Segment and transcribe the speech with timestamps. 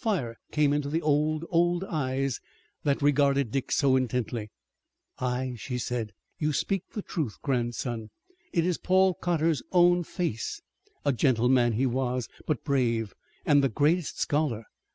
[0.00, 2.40] Fire came into the old, old eyes
[2.84, 4.50] that regarded Dick so intently.
[5.18, 8.08] "Aye," she said, "you speak the truth, grandson.
[8.54, 10.62] It is Paul Cotter's own face.
[11.04, 13.12] A gentle man he was, but brave,
[13.44, 14.64] and the greatest scholar.